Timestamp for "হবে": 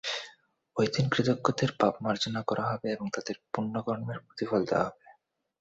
2.71-2.87, 4.87-5.05